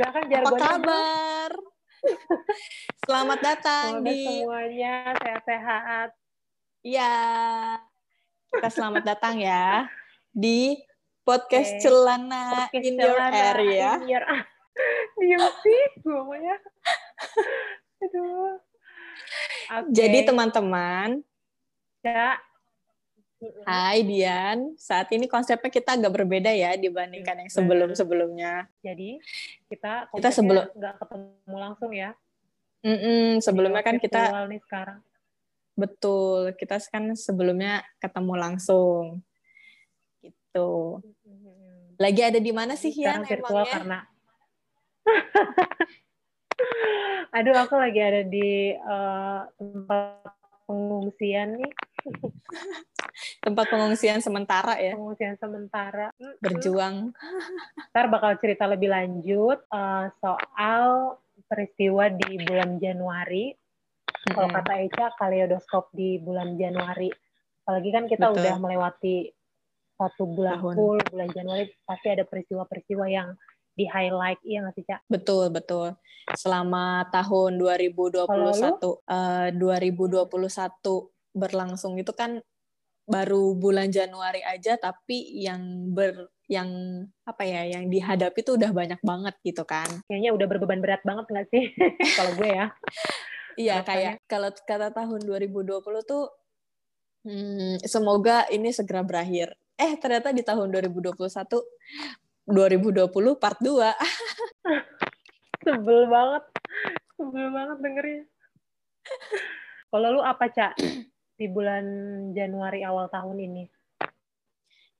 Silakan 0.00 0.24
Apa 0.24 0.32
jargonnya. 0.32 0.64
kabar? 0.64 1.50
Selamat 3.04 3.38
datang 3.44 3.88
Semoga 4.00 4.08
di 4.08 4.20
semuanya 4.24 4.94
sehat-sehat. 5.20 6.08
ya. 6.80 7.16
Kita 8.48 8.68
selamat 8.72 9.02
datang 9.04 9.36
ya 9.36 9.84
di 10.32 10.80
podcast 11.20 11.76
Oke. 11.76 11.82
Celana 11.84 12.44
Podcast 12.64 12.80
in 12.80 12.94
your 12.96 13.12
celana 13.12 13.40
area. 13.52 13.90
in 14.00 14.08
your- 14.08 14.24
Diem 15.20 15.44
sih 15.60 15.82
ngomongnya. 16.08 16.56
Aduh. 18.00 18.56
Oke. 19.68 19.88
Jadi 19.92 20.18
teman-teman, 20.24 21.20
Ya. 22.00 22.40
Hai 23.64 24.04
Dian. 24.04 24.76
Saat 24.76 25.08
ini 25.10 25.24
konsepnya 25.24 25.72
kita 25.72 25.96
agak 25.96 26.12
berbeda 26.12 26.52
ya 26.52 26.76
dibandingkan 26.76 27.44
yang 27.46 27.50
sebelum-sebelumnya. 27.50 28.68
Jadi 28.80 29.16
kita 29.66 30.08
Kita 30.12 30.28
sebelum- 30.28 30.68
nggak 30.76 30.94
ketemu 31.00 31.56
langsung 31.56 31.90
ya. 31.92 32.12
Mm-mm, 32.80 33.44
sebelumnya 33.44 33.84
kan 33.84 34.00
kita 34.00 34.48
nih 34.48 34.60
sekarang. 34.64 35.00
betul, 35.76 36.52
kita 36.56 36.76
kan 36.88 37.12
sebelumnya 37.16 37.80
ketemu 38.00 38.34
langsung. 38.36 39.04
Gitu. 40.20 41.00
Lagi 42.00 42.20
ada 42.24 42.40
di 42.40 42.52
mana 42.52 42.76
sih 42.76 42.88
Hian 42.92 43.24
virtual 43.24 43.64
emangnya? 43.64 43.72
karena 43.72 43.98
Aduh, 47.36 47.56
aku 47.56 47.74
lagi 47.78 48.00
ada 48.00 48.22
di 48.26 48.74
eh, 48.74 49.40
tempat 49.56 50.28
pengungsian 50.66 51.56
nih, 51.56 51.70
Tempat 53.44 53.64
pengungsian 53.68 54.20
sementara 54.24 54.76
ya, 54.80 54.96
pengungsian 54.96 55.36
sementara. 55.36 56.12
Berjuang. 56.40 57.12
Ntar 57.92 58.06
bakal 58.08 58.36
cerita 58.40 58.64
lebih 58.68 58.92
lanjut 58.92 59.60
eh, 59.68 60.06
soal 60.20 61.16
peristiwa 61.48 62.08
di 62.12 62.40
bulan 62.44 62.78
Januari. 62.78 63.52
Kalau 64.30 64.46
Mm-mm. 64.46 64.58
kata 64.60 64.72
Eca, 64.84 65.06
kaleidoskop 65.16 65.90
di 65.96 66.20
bulan 66.20 66.54
Januari. 66.60 67.08
Apalagi 67.64 67.90
kan 67.90 68.04
kita 68.06 68.30
Betul. 68.30 68.40
udah 68.44 68.56
melewati 68.60 69.16
satu 69.96 70.22
bulan 70.28 70.60
Tahun. 70.60 70.74
full, 70.76 70.98
bulan 71.12 71.30
Januari 71.32 71.64
pasti 71.84 72.08
ada 72.08 72.24
peristiwa-peristiwa 72.24 73.04
yang 73.08 73.28
di 73.76 73.84
highlight, 73.88 74.40
iya 74.44 74.64
nggak 74.64 74.74
sih, 74.76 74.84
Cak? 74.84 75.00
Betul, 75.08 75.48
betul. 75.52 75.96
Selama 76.36 77.08
tahun 77.08 77.56
2021, 77.56 79.00
eh, 79.08 79.48
2021 79.56 81.08
berlangsung 81.36 81.96
itu 82.00 82.10
kan 82.14 82.42
baru 83.10 83.58
bulan 83.58 83.90
Januari 83.90 84.42
aja, 84.46 84.78
tapi 84.78 85.42
yang 85.42 85.90
ber 85.90 86.30
yang 86.50 86.66
apa 87.26 87.46
ya, 87.46 87.62
yang 87.78 87.86
dihadapi 87.90 88.42
tuh 88.42 88.58
udah 88.58 88.70
banyak 88.74 88.98
banget 89.02 89.34
gitu 89.46 89.62
kan. 89.62 89.86
Kayaknya 90.10 90.30
udah 90.34 90.46
berbeban 90.50 90.82
berat 90.82 91.02
banget 91.06 91.26
nggak 91.30 91.46
sih? 91.50 91.64
Kalau 92.18 92.32
gue 92.34 92.50
ya. 92.50 92.66
Iya, 93.58 93.82
kayak 93.84 94.24
kalau 94.24 94.48
kata 94.54 94.88
tahun 94.94 95.20
2020 95.26 95.84
tuh 96.06 96.32
hmm, 97.28 97.82
semoga 97.84 98.46
ini 98.48 98.72
segera 98.72 99.04
berakhir. 99.04 99.52
Eh, 99.76 99.98
ternyata 100.00 100.32
di 100.32 100.40
tahun 100.40 100.70
2021 100.70 101.28
2020 102.48 103.42
part 103.42 103.58
2. 103.60 103.68
Sebel 105.66 106.00
banget. 106.08 106.44
Sebel 107.20 107.46
banget 107.52 107.76
dengernya. 107.84 108.22
Kalau 109.90 110.08
lu 110.14 110.22
apa, 110.22 110.46
Cak? 110.48 110.74
Di 111.40 111.48
bulan 111.48 111.84
Januari 112.36 112.84
awal 112.84 113.08
tahun 113.08 113.40
ini? 113.40 113.64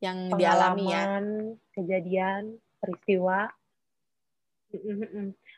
yang 0.01 0.33
dialami 0.35 0.89
ya. 0.89 1.05
Pengalaman, 1.05 1.25
kejadian, 1.77 2.43
peristiwa. 2.81 3.53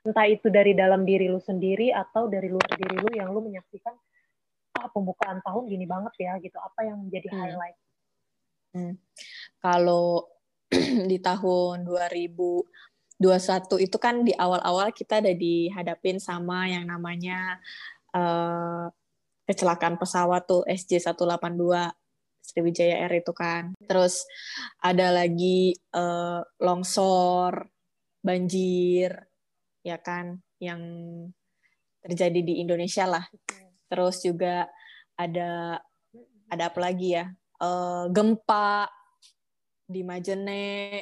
Entah 0.02 0.26
itu 0.26 0.50
dari 0.50 0.74
dalam 0.74 1.06
diri 1.06 1.30
lu 1.30 1.38
sendiri 1.38 1.94
atau 1.94 2.26
dari 2.26 2.50
luar 2.50 2.66
diri 2.74 2.96
lu 2.98 3.10
yang 3.14 3.30
lu 3.30 3.40
menyaksikan 3.44 3.94
ah 4.72 4.88
pembukaan 4.90 5.38
tahun 5.46 5.70
gini 5.70 5.86
banget 5.86 6.14
ya 6.18 6.32
gitu. 6.42 6.58
Apa 6.58 6.90
yang 6.90 7.06
menjadi 7.06 7.28
Hmm. 7.30 7.38
highlight? 7.38 7.78
Kalau 9.62 10.26
di 11.10 11.20
tahun 11.22 11.84
2021 11.86 13.78
itu 13.78 13.96
kan 14.00 14.24
di 14.26 14.32
awal-awal 14.34 14.90
kita 14.90 15.20
ada 15.22 15.30
dihadapin 15.36 16.18
sama 16.18 16.66
yang 16.66 16.88
namanya 16.88 17.60
eh, 18.16 18.88
kecelakaan 19.52 20.00
pesawat 20.00 20.48
tuh 20.48 20.64
SJ182 20.64 21.92
Sriwijaya 22.42 23.06
Air 23.06 23.22
itu 23.22 23.30
kan. 23.36 23.76
Terus 23.84 24.24
ada 24.80 25.12
lagi 25.12 25.76
eh, 25.76 26.40
longsor, 26.58 27.68
banjir, 28.24 29.14
ya 29.84 30.00
kan, 30.00 30.40
yang 30.58 30.82
terjadi 32.02 32.40
di 32.42 32.64
Indonesia 32.64 33.06
lah. 33.06 33.24
Terus 33.86 34.24
juga 34.24 34.66
ada 35.14 35.78
ada 36.50 36.64
apa 36.66 36.80
lagi 36.80 37.14
ya? 37.14 37.30
Eh, 37.62 38.04
gempa 38.10 38.90
di 39.86 40.02
Majene, 40.02 40.98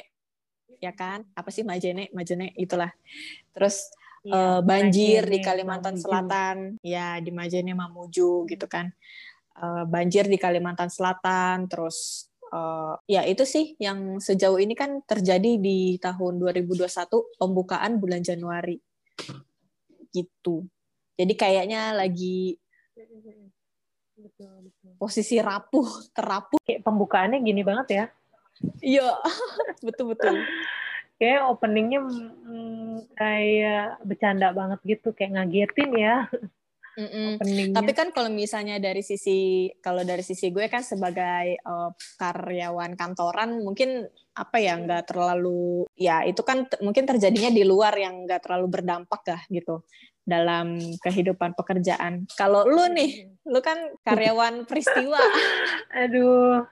ya 0.77 0.93
kan? 0.93 1.25
Apa 1.33 1.49
sih 1.49 1.65
Majene? 1.65 2.13
Majene 2.13 2.53
itulah. 2.53 2.93
Terus 3.55 3.89
Iya, 4.21 4.33
eh, 4.37 4.59
banjir 4.61 5.23
Majene, 5.25 5.33
di 5.33 5.37
Kalimantan 5.41 5.93
Mamuju. 5.97 6.03
Selatan, 6.05 6.57
ya 6.85 7.07
di 7.17 7.31
Majene 7.33 7.73
Mamuju 7.73 8.45
gitu 8.45 8.65
kan. 8.69 8.93
Eh, 9.57 9.83
banjir 9.89 10.29
di 10.29 10.37
Kalimantan 10.37 10.93
Selatan, 10.93 11.65
terus 11.65 12.29
eh, 12.53 12.93
ya 13.09 13.21
itu 13.25 13.41
sih 13.47 13.73
yang 13.81 14.21
sejauh 14.21 14.61
ini 14.61 14.77
kan 14.77 15.01
terjadi 15.09 15.57
di 15.57 15.97
tahun 15.97 16.37
2021 16.37 16.85
pembukaan 17.41 17.97
bulan 17.97 18.21
Januari 18.21 18.77
gitu. 20.13 20.69
Jadi 21.17 21.33
kayaknya 21.33 21.95
lagi 21.97 22.61
Betul, 24.21 24.69
betul. 24.69 24.91
posisi 25.01 25.41
rapuh, 25.41 26.13
terapuh. 26.13 26.61
Kayak 26.61 26.85
pembukaannya 26.85 27.41
gini 27.41 27.65
banget 27.65 27.87
ya. 27.89 28.05
Iya, 28.77 29.17
betul 29.85 30.13
betul. 30.13 30.45
Kayak 31.21 31.53
openingnya 31.53 32.01
mm, 32.01 33.13
kayak 33.13 34.01
bercanda 34.01 34.49
banget 34.57 34.79
gitu, 34.89 35.13
kayak 35.13 35.37
ngagetin 35.37 35.93
ya 35.93 36.25
openingnya. 36.97 37.75
Tapi 37.75 37.91
kan 37.95 38.07
kalau 38.11 38.29
misalnya 38.31 38.75
dari 38.81 38.99
sisi 38.99 39.69
kalau 39.79 40.03
dari 40.03 40.23
sisi 40.25 40.51
gue 40.51 40.67
kan 40.67 40.83
sebagai 40.83 41.55
eh, 41.55 41.89
karyawan 42.19 42.93
kantoran 42.99 43.63
mungkin 43.63 44.05
apa 44.31 44.57
ya 44.63 44.79
nggak 44.79 45.11
terlalu 45.11 45.83
ya 45.99 46.23
itu 46.23 46.39
kan 46.43 46.63
mungkin 46.79 47.03
terjadinya 47.03 47.51
di 47.51 47.67
luar 47.67 47.91
yang 47.99 48.23
nggak 48.23 48.47
terlalu 48.47 48.79
berdampak 48.79 49.21
lah 49.27 49.43
gitu 49.51 49.83
dalam 50.21 50.77
kehidupan 51.01 51.57
pekerjaan. 51.57 52.29
Kalau 52.37 52.63
lu 52.69 52.85
nih, 52.93 53.25
lu 53.49 53.59
kan 53.59 53.77
karyawan 54.05 54.63
peristiwa. 54.69 55.19
Aduh, 55.97 56.63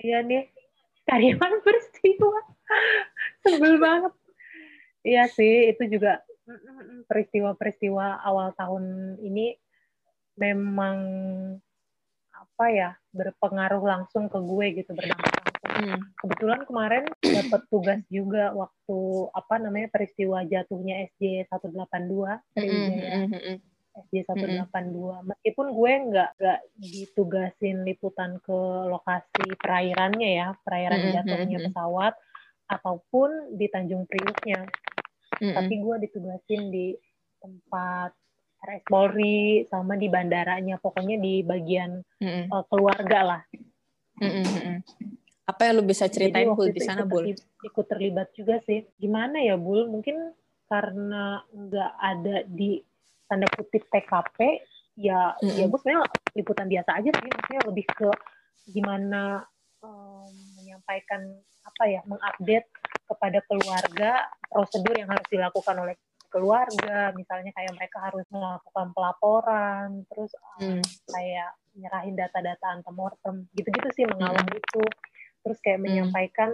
iya 0.00 0.22
nih 0.22 0.48
karyawan 1.06 1.62
peristiwa, 1.66 2.34
sebel 3.42 3.78
banget. 3.80 4.12
Iya 5.06 5.24
sih, 5.30 5.70
itu 5.70 5.86
juga 5.86 6.22
peristiwa-peristiwa 7.06 8.22
awal 8.22 8.54
tahun 8.54 9.16
ini 9.22 9.54
memang 10.38 10.98
apa 12.36 12.66
ya 12.72 12.90
berpengaruh 13.10 13.82
langsung 13.82 14.28
ke 14.28 14.38
gue 14.38 14.66
gitu 14.82 14.90
berdampak 14.92 15.32
langsung. 15.32 15.72
Hmm. 15.76 16.00
Kebetulan 16.20 16.60
kemarin 16.64 17.04
dapat 17.20 17.62
tugas 17.68 18.00
juga 18.12 18.52
waktu 18.52 18.98
apa 19.32 19.54
namanya 19.60 19.88
peristiwa 19.92 20.44
jatuhnya 20.44 21.08
SJ 21.16 21.48
182 21.52 21.72
Mm-mm, 21.72 22.40
Sriwijaya 22.54 23.08
mm-mm, 23.12 23.26
mm-mm. 23.32 23.56
SJ 24.08 24.14
182. 24.28 25.28
Meskipun 25.32 25.66
gue 25.72 25.92
nggak 26.12 26.30
nggak 26.36 26.60
ditugasin 26.76 27.76
liputan 27.88 28.36
ke 28.44 28.58
lokasi 28.92 29.44
perairannya 29.56 30.30
ya, 30.36 30.48
perairan 30.60 31.00
jatuhnya 31.16 31.58
pesawat 31.72 32.14
ataupun 32.66 33.54
di 33.54 33.66
Tanjung 33.70 34.04
Priuknya. 34.06 34.66
Mm-mm. 35.38 35.54
Tapi 35.54 35.74
gue 35.78 35.96
ditugasin 36.08 36.62
di 36.70 36.96
tempat 37.42 38.10
RS 38.66 38.84
Polri 38.88 39.62
sama 39.68 39.94
di 39.94 40.08
bandaranya, 40.08 40.80
pokoknya 40.80 41.20
di 41.20 41.44
bagian 41.44 42.00
Mm-mm, 42.18 42.44
eh, 42.50 42.64
keluarga 42.72 43.20
lah. 43.22 43.42
mm-mm. 44.18 44.80
Apa 45.46 45.70
yang 45.70 45.78
lu 45.78 45.84
bisa 45.86 46.10
ceritain 46.10 46.50
Bul 46.50 46.74
di 46.74 46.82
sana 46.82 47.06
ikut 47.06 47.10
Bul? 47.10 47.24
ikut 47.38 47.86
terlibat 47.86 48.34
juga 48.34 48.58
sih. 48.66 48.82
Gimana 48.98 49.38
ya 49.38 49.54
Bul? 49.54 49.86
Mungkin 49.86 50.34
karena 50.66 51.46
nggak 51.54 51.92
ada 52.02 52.36
di 52.50 52.82
tanda 53.30 53.46
kutip 53.54 53.86
TKP, 53.86 54.66
ya 54.98 55.36
Mm-mm. 55.38 55.54
ya 55.54 55.64
gue 55.70 55.78
sebenarnya 55.78 56.02
liputan 56.34 56.66
biasa 56.66 56.90
aja 56.98 57.10
sih. 57.14 57.28
Maksudnya 57.30 57.62
lebih 57.70 57.86
ke 57.94 58.10
gimana 58.66 59.46
em, 59.84 60.34
menyampaikan 60.76 61.40
apa 61.64 61.82
ya, 61.88 62.00
mengupdate 62.04 62.68
kepada 63.08 63.38
keluarga 63.48 64.12
prosedur 64.52 64.92
yang 64.92 65.08
harus 65.08 65.24
dilakukan 65.32 65.76
oleh 65.80 65.96
keluarga. 66.28 67.16
Misalnya 67.16 67.50
kayak 67.56 67.72
mereka 67.72 67.98
harus 68.12 68.26
melakukan 68.28 68.92
pelaporan, 68.92 70.04
terus 70.12 70.30
Hmm. 70.60 70.78
em, 70.78 70.84
kayak 71.08 71.50
nyerahin 71.76 72.16
data-data 72.16 72.66
antemortem, 72.76 73.48
gitu-gitu 73.56 73.88
sih 73.96 74.04
mengawal 74.04 74.44
itu. 74.52 74.84
Terus 75.40 75.58
kayak 75.64 75.80
Hmm. 75.80 75.86
menyampaikan 75.88 76.50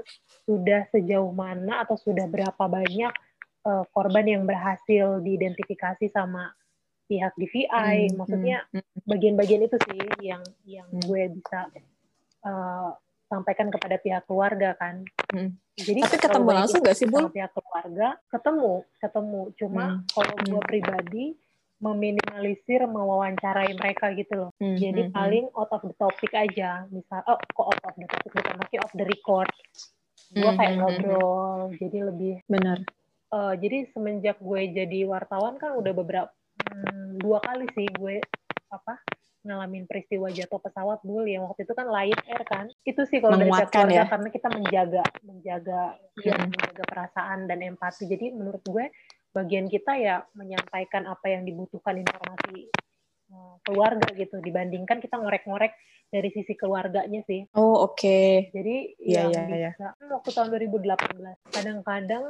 sudah 0.46 0.86
sejauh 0.94 1.34
mana 1.34 1.82
atau 1.82 1.98
sudah 1.98 2.30
berapa 2.30 2.64
banyak 2.70 3.12
uh, 3.66 3.84
korban 3.90 4.26
yang 4.26 4.44
berhasil 4.46 5.18
diidentifikasi 5.22 6.10
sama 6.14 6.54
pihak 7.10 7.32
DVI. 7.34 8.12
Hmm, 8.12 8.16
Maksudnya 8.22 8.58
hmm. 8.70 9.06
bagian-bagian 9.08 9.66
itu 9.66 9.76
sih 9.90 10.00
yang 10.22 10.42
yang 10.62 10.88
hmm. 10.88 11.02
gue 11.08 11.22
bisa 11.40 11.70
uh, 12.46 12.92
sampaikan 13.32 13.72
kepada 13.72 13.96
pihak 13.96 14.28
keluarga 14.28 14.76
kan. 14.76 15.08
Hmm. 15.32 15.56
Jadi 15.72 16.04
tapi 16.04 16.16
ketemu 16.20 16.48
langsung 16.52 16.84
gak 16.84 16.96
sih 17.00 17.08
bu? 17.08 17.32
Pihak 17.32 17.56
keluarga 17.56 18.20
ketemu, 18.28 18.84
ketemu. 19.00 19.42
Cuma 19.56 19.84
hmm. 19.88 20.00
kalau 20.12 20.34
gue 20.44 20.60
hmm. 20.60 20.68
pribadi 20.68 21.24
meminimalisir 21.82 22.86
mewawancarai 22.86 23.74
mereka 23.74 24.14
gitu 24.14 24.46
loh. 24.46 24.50
Hmm, 24.62 24.78
Jadi 24.78 25.10
hmm, 25.10 25.12
paling 25.16 25.50
out 25.58 25.72
of 25.74 25.82
the 25.82 25.96
topic 25.98 26.30
aja, 26.30 26.86
misal 26.94 27.26
oh 27.26 27.40
kok 27.42 27.66
out 27.66 27.82
of 27.82 27.94
the 27.98 28.06
topic 28.06 28.30
bukan 28.38 28.54
masih 28.62 28.78
off 28.78 28.92
the 28.94 29.02
record. 29.02 29.50
Gue 30.30 30.46
hmm, 30.46 30.58
kayak 30.62 30.74
ngobrol, 30.78 31.74
jadi 31.82 31.98
lebih 32.06 32.34
benar. 32.46 32.78
Uh, 33.34 33.58
jadi 33.58 33.90
semenjak 33.90 34.38
gue 34.38 34.60
jadi 34.70 35.08
wartawan 35.10 35.58
kan 35.58 35.74
udah 35.74 35.92
beberapa 35.96 36.30
hmm, 36.70 37.18
dua 37.18 37.42
kali 37.42 37.66
sih 37.74 37.88
gue 37.90 38.22
apa 38.70 39.02
ngalamin 39.42 39.90
peristiwa 39.90 40.30
jatuh 40.30 40.62
pesawat 40.62 41.02
dulu 41.02 41.26
yang 41.26 41.42
waktu 41.46 41.66
itu 41.66 41.74
kan 41.74 41.90
Lion 41.90 42.20
Air 42.30 42.42
kan 42.46 42.66
itu 42.86 43.02
sih 43.10 43.18
kalau 43.18 43.34
dari 43.34 43.50
keluarga 43.50 43.80
ya? 43.90 44.04
karena 44.06 44.28
kita 44.30 44.48
menjaga 44.54 45.04
menjaga 45.26 45.82
hmm. 45.98 46.22
ya 46.22 46.34
menjaga 46.38 46.84
perasaan 46.86 47.38
dan 47.50 47.58
empati 47.62 48.06
jadi 48.06 48.30
menurut 48.30 48.62
gue 48.62 48.86
bagian 49.32 49.66
kita 49.66 49.98
ya 49.98 50.22
menyampaikan 50.38 51.08
apa 51.10 51.26
yang 51.32 51.42
dibutuhkan 51.42 51.98
informasi 51.98 52.70
uh, 53.32 53.56
keluarga 53.64 54.06
gitu 54.14 54.38
dibandingkan 54.38 55.00
kita 55.00 55.18
ngorek-ngorek 55.18 55.72
dari 56.12 56.28
sisi 56.28 56.52
keluarganya 56.52 57.24
sih. 57.24 57.48
Oh 57.56 57.88
oke. 57.88 57.96
Okay. 57.96 58.52
Jadi 58.52 59.00
yeah, 59.00 59.32
yang 59.32 59.48
yeah, 59.48 59.72
bisa 59.72 59.96
yeah. 59.96 60.12
waktu 60.12 60.30
tahun 60.36 60.52
2018 60.52 61.56
kadang-kadang 61.56 62.24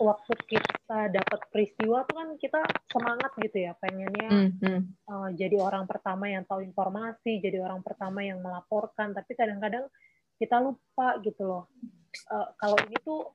waktu 0.00 0.32
kita 0.48 1.12
dapat 1.12 1.40
peristiwa 1.52 2.04
tuh 2.08 2.14
kan 2.16 2.28
kita 2.40 2.60
semangat 2.88 3.32
gitu 3.40 3.58
ya 3.68 3.72
pengennya 3.76 4.28
mm, 4.28 4.50
mm. 4.60 4.80
Uh, 5.08 5.28
jadi 5.36 5.60
orang 5.60 5.84
pertama 5.84 6.28
yang 6.28 6.44
tahu 6.48 6.64
informasi, 6.64 7.42
jadi 7.42 7.60
orang 7.60 7.84
pertama 7.84 8.24
yang 8.24 8.40
melaporkan. 8.40 9.12
Tapi 9.12 9.32
kadang-kadang 9.36 9.88
kita 10.40 10.56
lupa 10.60 11.20
gitu 11.20 11.42
loh. 11.44 11.64
Uh, 12.28 12.48
kalau 12.56 12.76
ini 12.88 12.96
tuh 13.04 13.32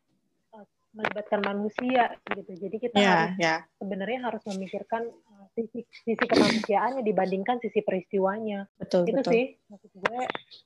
melibatkan 0.97 1.41
manusia 1.45 2.17
gitu. 2.33 2.51
Jadi 2.57 2.77
kita 2.81 2.97
yeah, 2.97 3.09
harus 3.13 3.31
yeah. 3.37 3.59
sebenarnya 3.77 4.19
harus 4.25 4.41
memikirkan 4.49 5.05
uh, 5.05 5.45
sisi 5.53 5.85
sisi 5.91 6.25
kemanusiaannya 6.25 7.05
dibandingkan 7.05 7.61
sisi 7.61 7.85
peristiwanya. 7.85 8.65
Betul, 8.81 9.05
itu 9.05 9.21
betul. 9.21 9.31
sih 9.31 9.45
maksud 9.69 9.91
gue 9.93 10.21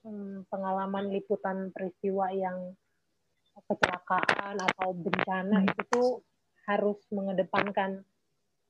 hmm, 0.07 0.37
pengalaman 0.47 1.11
liputan 1.11 1.75
peristiwa 1.75 2.31
yang 2.31 2.71
kecelakaan 3.59 4.55
atau 4.57 4.95
bencana 4.95 5.63
hmm. 5.63 5.69
itu 5.71 5.81
tuh 5.91 6.09
harus 6.67 6.99
mengedepankan 7.11 8.03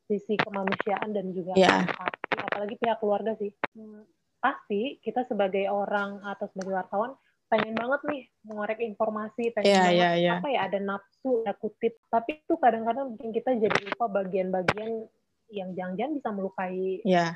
sisi 0.10 0.36
kemanusiaan 0.42 1.16
dan 1.16 1.32
juga 1.32 1.56
yeah. 1.56 1.88
apalagi 2.36 2.76
pihak 2.82 3.00
keluarga 3.00 3.38
sih. 3.40 3.54
Hmm, 3.78 4.04
pasti 4.42 5.00
kita 5.06 5.24
sebagai 5.30 5.70
orang 5.70 6.20
atau 6.26 6.50
sebagai 6.52 6.76
wartawan 6.82 7.14
pengen 7.52 7.76
banget 7.76 8.02
nih 8.08 8.22
mengorek 8.48 8.80
informasi, 8.80 9.52
pengen 9.52 9.76
yeah, 9.76 9.84
banget 9.84 10.00
yeah, 10.00 10.14
yeah. 10.16 10.36
apa 10.40 10.48
ya 10.48 10.60
ada 10.72 10.80
nafsu, 10.80 11.44
ada 11.44 11.54
kutip, 11.60 12.00
tapi 12.08 12.40
itu 12.40 12.56
kadang-kadang 12.56 13.12
bikin 13.16 13.32
kita 13.36 13.50
jadi 13.60 13.80
lupa 13.92 14.08
bagian-bagian 14.08 15.04
yang 15.52 15.70
jangan-jangan 15.76 16.14
bisa 16.16 16.30
melukai 16.32 17.04
yeah. 17.04 17.36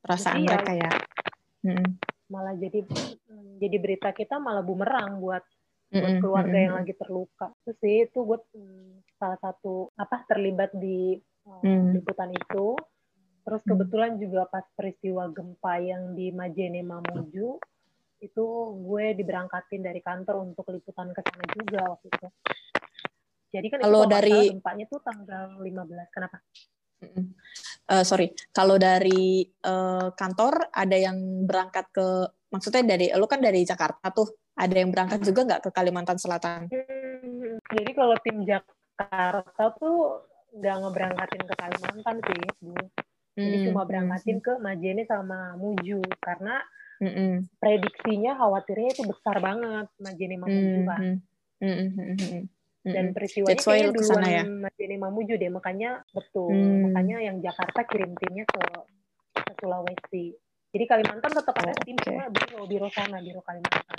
perasaan 0.00 0.48
mereka 0.48 0.72
ya. 0.72 0.92
Mm. 1.68 2.00
Malah 2.32 2.56
jadi 2.56 2.80
jadi 3.60 3.76
berita 3.76 4.08
kita 4.16 4.40
malah 4.40 4.64
bumerang 4.64 5.20
buat 5.20 5.44
buat 5.92 6.14
keluarga 6.24 6.56
mm 6.56 6.64
yang 6.64 6.76
lagi 6.80 6.94
terluka. 6.96 7.46
Itu 7.62 7.72
sih 7.84 7.96
itu 8.08 8.18
gue 8.24 8.38
mm, 8.56 9.20
salah 9.20 9.38
satu 9.44 9.92
apa 10.00 10.24
terlibat 10.24 10.72
di 10.72 11.20
mm. 11.44 12.00
liputan 12.00 12.32
itu. 12.32 12.74
Terus 13.42 13.62
kebetulan 13.66 14.16
juga 14.22 14.46
pas 14.46 14.62
peristiwa 14.78 15.26
gempa 15.28 15.74
yang 15.82 16.14
di 16.14 16.30
Majene 16.30 16.78
Mamuju, 16.86 17.58
itu 18.22 18.46
gue 18.86 19.04
diberangkatin 19.18 19.82
dari 19.82 19.98
kantor 19.98 20.46
untuk 20.46 20.70
liputan 20.70 21.10
ke 21.10 21.20
sana 21.26 21.44
juga 21.50 21.80
waktu 21.90 22.06
itu. 22.06 22.28
Jadi 23.52 23.66
kan 23.68 23.78
kalau 23.82 24.06
dari 24.06 24.48
gempanya 24.54 24.86
tuh 24.86 25.02
tanggal 25.02 25.58
15. 25.58 26.14
Kenapa? 26.14 26.38
Uh, 27.90 28.06
sorry, 28.06 28.30
kalau 28.54 28.78
dari 28.78 29.42
uh, 29.66 30.14
kantor 30.14 30.70
ada 30.70 30.94
yang 30.94 31.44
berangkat 31.44 31.90
ke, 31.90 32.06
maksudnya 32.48 32.94
dari, 32.94 33.10
lo 33.10 33.26
kan 33.26 33.42
dari 33.42 33.66
Jakarta 33.66 34.14
tuh, 34.14 34.30
ada 34.52 34.76
yang 34.76 34.90
berangkat 34.92 35.20
juga 35.24 35.40
nggak 35.48 35.62
ke 35.64 35.70
Kalimantan 35.72 36.18
Selatan? 36.20 36.68
Hmm, 36.68 37.56
jadi 37.72 37.90
kalau 37.96 38.16
tim 38.20 38.44
Jakarta 38.44 39.64
tuh 39.80 40.28
nggak 40.52 40.76
ngeberangkatin 40.84 41.42
ke 41.48 41.54
Kalimantan 41.56 42.16
sih, 42.28 42.42
Bu. 42.60 42.76
Jadi 43.32 43.56
hmm. 43.56 43.66
cuma 43.72 43.82
berangkatin 43.88 44.38
ke 44.44 44.52
Majene 44.60 45.08
sama 45.08 45.56
Muju 45.56 46.04
karena 46.20 46.60
Mm-mm. 47.02 47.48
prediksinya 47.58 48.38
khawatirnya 48.38 48.94
itu 48.94 49.02
besar 49.08 49.42
banget 49.42 49.90
Majene 49.98 50.36
Mamuju 50.38 50.78
kan. 50.86 51.02
Mm-mm. 51.58 52.46
Dan 52.82 53.14
peristiwanya 53.14 53.58
kayaknya 53.58 53.90
duluan 53.94 54.22
ya? 54.22 54.44
Majene 54.46 54.96
Mamuju 55.02 55.34
deh, 55.34 55.50
makanya 55.50 56.04
betul. 56.14 56.54
Mm. 56.54 56.92
Makanya 56.92 57.16
yang 57.26 57.36
Jakarta 57.42 57.88
kirim 57.90 58.14
timnya 58.20 58.46
ke, 58.46 58.62
ke 59.34 59.52
Sulawesi. 59.58 60.36
Jadi 60.72 60.84
Kalimantan 60.88 61.32
tetap 61.34 61.54
ada 61.58 61.74
oh, 61.74 61.82
tim 61.84 61.96
okay. 61.98 62.06
cuma 62.06 62.24
biro 62.30 62.62
biro 62.70 62.88
sana, 62.94 63.18
biro 63.18 63.42
Kalimantan. 63.42 63.96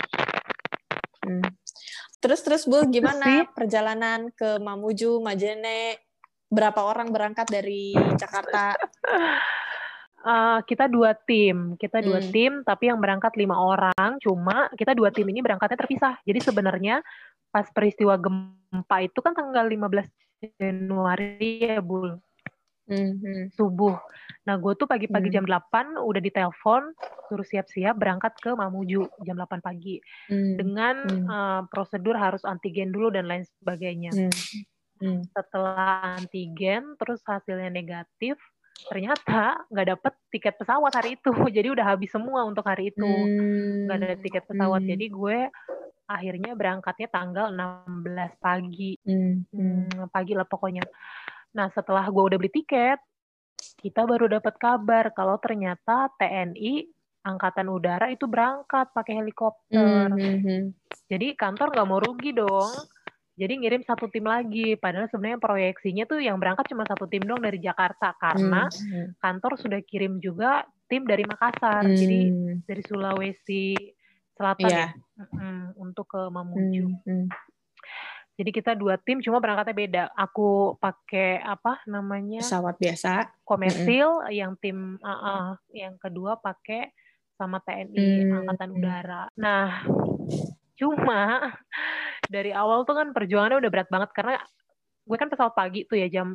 Hmm. 1.24 1.42
Terus 2.20 2.40
terus 2.40 2.62
Bu, 2.64 2.84
gimana 2.88 3.48
perjalanan 3.52 4.32
ke 4.32 4.60
Mamuju, 4.60 5.20
Majene? 5.20 6.00
Berapa 6.48 6.84
orang 6.84 7.10
berangkat 7.10 7.48
dari 7.50 7.92
Jakarta? 8.16 8.76
uh, 10.24 10.60
kita 10.68 10.86
dua 10.88 11.16
tim, 11.16 11.74
kita 11.80 12.00
dua 12.04 12.20
hmm. 12.22 12.30
tim, 12.30 12.52
tapi 12.62 12.88
yang 12.88 13.00
berangkat 13.00 13.34
lima 13.36 13.56
orang. 13.56 14.20
Cuma 14.20 14.72
kita 14.76 14.96
dua 14.96 15.12
tim 15.12 15.28
ini 15.28 15.44
berangkatnya 15.44 15.80
terpisah. 15.80 16.14
Jadi 16.24 16.40
sebenarnya 16.40 17.04
pas 17.52 17.68
peristiwa 17.72 18.16
gempa 18.18 18.96
itu 19.04 19.18
kan 19.22 19.30
tanggal 19.30 19.68
15 19.68 20.58
Januari 20.58 21.62
ya, 21.62 21.78
Bul. 21.78 22.18
Mm-hmm. 22.84 23.56
Subuh. 23.56 23.96
Nah, 24.44 24.60
gue 24.60 24.72
tuh 24.76 24.84
pagi-pagi 24.84 25.32
mm. 25.32 25.34
jam 25.34 25.44
8 25.48 26.04
udah 26.04 26.20
ditelepon 26.20 26.82
suruh 27.32 27.46
siap-siap 27.46 27.96
berangkat 27.96 28.36
ke 28.36 28.52
Mamuju 28.52 29.24
jam 29.24 29.40
8 29.40 29.64
pagi. 29.64 30.00
Mm. 30.28 30.54
Dengan 30.60 30.94
mm. 31.08 31.24
Uh, 31.24 31.60
prosedur 31.72 32.16
harus 32.20 32.44
antigen 32.44 32.92
dulu 32.92 33.08
dan 33.08 33.24
lain 33.24 33.44
sebagainya. 33.60 34.12
Mm. 34.12 34.32
Mm. 35.00 35.20
Setelah 35.32 36.20
antigen 36.20 36.96
terus 37.00 37.24
hasilnya 37.24 37.72
negatif, 37.72 38.36
ternyata 38.90 39.64
nggak 39.70 39.88
dapet 39.96 40.12
tiket 40.34 40.54
pesawat 40.58 40.92
hari 40.92 41.16
itu 41.16 41.30
jadi 41.56 41.70
udah 41.70 41.86
habis 41.94 42.10
semua 42.10 42.42
untuk 42.44 42.66
hari 42.66 42.90
itu 42.90 43.06
nggak 43.86 43.96
hmm. 43.96 44.04
ada 44.04 44.16
tiket 44.18 44.44
pesawat 44.50 44.82
hmm. 44.82 44.90
jadi 44.90 45.06
gue 45.08 45.38
akhirnya 46.04 46.52
berangkatnya 46.52 47.08
tanggal 47.08 47.46
16 47.48 48.44
pagi 48.44 48.98
hmm. 49.00 49.34
Hmm, 49.54 50.10
pagi 50.12 50.36
lah 50.36 50.44
pokoknya 50.44 50.84
nah 51.54 51.70
setelah 51.70 52.04
gue 52.10 52.22
udah 52.22 52.38
beli 52.38 52.52
tiket 52.52 52.98
kita 53.80 54.04
baru 54.04 54.26
dapat 54.26 54.58
kabar 54.58 55.14
kalau 55.14 55.38
ternyata 55.40 56.10
TNI 56.18 56.84
angkatan 57.24 57.72
udara 57.72 58.12
itu 58.12 58.28
berangkat 58.28 58.92
pakai 58.92 59.22
helikopter 59.22 60.12
hmm. 60.12 60.18
hmm, 60.18 60.38
hmm. 60.44 60.62
jadi 61.08 61.38
kantor 61.38 61.72
nggak 61.72 61.88
mau 61.88 62.02
rugi 62.02 62.36
dong 62.36 62.68
jadi 63.34 63.58
ngirim 63.58 63.82
satu 63.82 64.06
tim 64.14 64.30
lagi, 64.30 64.78
padahal 64.78 65.10
sebenarnya 65.10 65.42
proyeksinya 65.42 66.06
tuh 66.06 66.22
yang 66.22 66.38
berangkat 66.38 66.70
cuma 66.70 66.86
satu 66.86 67.10
tim 67.10 67.26
dong 67.26 67.42
dari 67.42 67.58
Jakarta 67.58 68.14
karena 68.14 68.70
hmm. 68.70 68.78
hmm. 68.94 69.08
kantor 69.18 69.52
sudah 69.58 69.80
kirim 69.82 70.22
juga 70.22 70.62
tim 70.86 71.02
dari 71.02 71.26
Makassar, 71.26 71.82
hmm. 71.82 71.98
jadi 71.98 72.20
dari 72.62 72.82
Sulawesi 72.86 73.74
Selatan 74.38 74.70
yeah. 74.70 74.90
ya, 75.18 75.24
hmm, 75.34 75.74
untuk 75.82 76.06
ke 76.14 76.22
Mamuju. 76.30 76.86
Hmm. 77.02 77.26
Hmm. 78.34 78.38
Jadi 78.42 78.50
kita 78.50 78.74
dua 78.74 78.98
tim 78.98 79.22
cuma 79.22 79.38
berangkatnya 79.38 79.76
beda. 79.78 80.04
Aku 80.18 80.74
pakai 80.82 81.38
apa 81.38 81.78
namanya 81.86 82.42
pesawat 82.42 82.74
biasa, 82.82 83.30
komersil, 83.46 84.26
-hmm. 84.26 84.34
yang 84.34 84.52
tim 84.58 84.98
uh, 84.98 85.08
uh, 85.08 85.46
yang 85.70 85.94
kedua 86.02 86.42
pakai 86.42 86.90
sama 87.38 87.62
TNI 87.62 88.26
hmm. 88.26 88.38
Angkatan 88.42 88.70
Udara. 88.74 89.22
Nah, 89.38 89.86
cuma 90.74 91.50
dari 92.26 92.50
awal 92.50 92.82
tuh 92.82 92.98
kan 92.98 93.14
perjuangannya 93.14 93.62
udah 93.62 93.70
berat 93.70 93.88
banget 93.90 94.10
karena 94.10 94.34
gue 95.04 95.16
kan 95.20 95.28
pesawat 95.30 95.54
pagi 95.54 95.86
tuh 95.86 96.00
ya 96.00 96.08
jam 96.10 96.34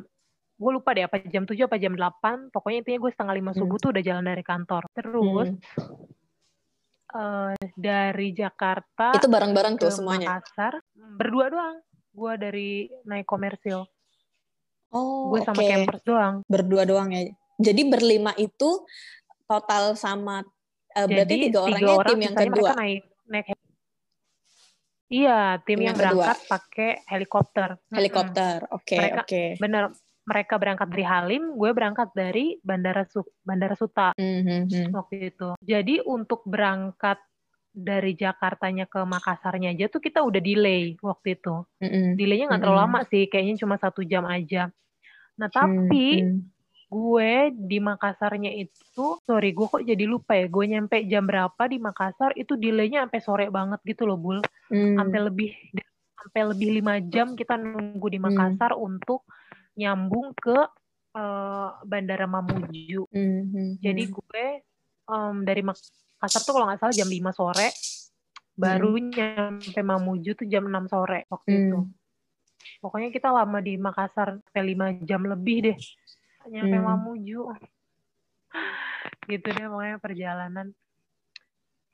gue 0.60 0.70
lupa 0.70 0.92
deh 0.92 1.08
apa 1.08 1.24
jam 1.32 1.48
7 1.48 1.56
apa 1.56 1.76
jam 1.80 1.96
8 1.96 2.52
pokoknya 2.52 2.84
intinya 2.84 2.98
gue 3.00 3.10
setengah 3.16 3.34
lima 3.40 3.52
subuh 3.56 3.76
hmm. 3.80 3.82
tuh 3.82 3.90
udah 3.96 4.02
jalan 4.04 4.24
dari 4.28 4.44
kantor 4.44 4.82
terus 4.92 5.48
hmm. 5.56 5.58
uh, 7.16 7.56
dari 7.74 8.28
Jakarta 8.36 9.16
itu 9.16 9.28
bareng-bareng 9.28 9.80
tuh 9.80 9.88
semuanya 9.88 10.36
Makassar 10.36 10.84
berdua 11.16 11.48
doang 11.48 11.76
gue 12.10 12.32
dari 12.36 12.70
naik 13.06 13.26
komersil 13.26 13.86
oh 14.90 15.30
gue 15.34 15.40
sama 15.46 15.60
okay. 15.62 15.70
campers 15.70 16.02
doang 16.02 16.34
berdua 16.46 16.82
doang 16.84 17.10
ya 17.14 17.30
jadi 17.60 17.82
berlima 17.86 18.32
itu 18.36 18.84
total 19.46 19.94
sama 19.94 20.42
uh, 20.96 21.06
berarti 21.06 21.50
tiga, 21.50 21.66
tiga 21.66 21.90
orangnya 21.94 22.06
tim 22.06 22.20
yang 22.20 22.36
kedua 22.36 22.70
naik 22.76 23.02
naik 23.26 23.46
Iya, 25.10 25.58
tim, 25.66 25.82
Tim 25.82 25.90
yang 25.90 25.98
yang 25.98 25.98
berangkat 25.98 26.38
pakai 26.46 26.90
helikopter. 27.10 27.68
Helikopter. 27.90 28.62
Oke, 28.70 28.94
Mereka- 28.94 29.26
oke. 29.26 29.42
Bener, 29.58 29.84
mereka 30.22 30.54
berangkat 30.54 30.86
dari 30.86 31.02
Halim, 31.02 31.42
gue 31.58 31.70
berangkat 31.74 32.08
dari 32.14 32.54
Bandara 32.62 33.02
Su 33.10 33.26
Bandara 33.42 33.74
Suta 33.74 34.14
Mhm, 34.14 34.70
mhm. 34.70 34.88
waktu 34.94 35.34
itu. 35.34 35.58
Jadi 35.58 35.98
untuk 36.06 36.46
berangkat 36.46 37.18
dari 37.70 38.18
Jakartanya 38.18 38.86
ke 38.90 39.00
Makassarnya 39.06 39.70
aja 39.74 39.86
tuh 39.88 40.02
kita 40.02 40.20
udah 40.26 40.40
delay 40.42 40.98
waktu 41.00 41.38
itu. 41.38 41.62
Mhm. 41.80 42.18
Delaynya 42.18 42.44
nggak 42.50 42.62
terlalu 42.66 42.76
Mm-mm. 42.76 42.84
lama 42.86 43.00
sih, 43.06 43.22
kayaknya 43.30 43.54
cuma 43.62 43.76
satu 43.78 44.02
jam 44.04 44.26
aja. 44.26 44.68
Nah 45.38 45.48
tapi 45.50 46.26
Mhm. 46.26 46.40
gue 46.90 47.30
di 47.54 47.78
Makassarnya 47.78 48.50
itu, 48.54 49.06
sorry 49.22 49.54
gue 49.54 49.66
kok 49.70 49.82
jadi 49.86 50.04
lupa 50.10 50.34
ya, 50.34 50.46
gue 50.50 50.64
nyampe 50.66 50.96
jam 51.06 51.24
berapa 51.26 51.62
di 51.70 51.78
Makassar 51.78 52.34
itu 52.34 52.58
delaynya 52.58 53.06
sampai 53.06 53.20
sore 53.22 53.46
banget 53.50 53.80
gitu 53.86 54.04
loh 54.10 54.18
Bul, 54.18 54.38
Mhm. 54.70 54.96
sampai 54.98 55.20
lebih 55.30 55.50
sampai 56.20 56.42
lebih 56.52 56.68
lima 56.82 56.94
jam 57.00 57.32
kita 57.38 57.56
nunggu 57.56 58.06
di 58.10 58.18
Hmm. 58.20 58.26
Makassar 58.30 58.74
untuk 58.76 59.24
nyambung 59.78 60.34
ke 60.36 60.58
eh, 61.16 61.68
Bandara 61.86 62.26
Mamuju. 62.30 63.06
Mhm, 63.10 63.82
Jadi 63.82 64.02
gue 64.06 64.44
em, 65.10 65.36
dari 65.42 65.62
Makassar 66.20 66.44
tuh 66.44 66.52
kalau 66.52 66.68
nggak 66.68 66.84
salah 66.84 66.92
jam 66.92 67.08
5 67.08 67.32
sore, 67.32 67.68
baru 68.52 68.92
nyampe 69.00 69.80
Mamuju 69.80 70.36
tuh 70.36 70.44
jam 70.52 70.68
6 70.68 70.92
sore 70.92 71.24
waktu 71.32 71.48
itu. 71.48 71.78
Hmm. 71.80 71.96
Pokoknya 72.84 73.08
kita 73.08 73.32
lama 73.32 73.64
di 73.64 73.80
Makassar 73.80 74.36
sampai 74.36 74.76
5 74.76 75.00
jam 75.08 75.24
lebih 75.24 75.72
deh. 75.72 75.78
Nyampe 76.44 76.76
Hmm. 76.76 76.86
Mamuju. 76.92 77.40
Gitu 79.32 79.48
deh 79.48 79.64
pokoknya 79.64 79.96
perjalanan. 79.96 80.66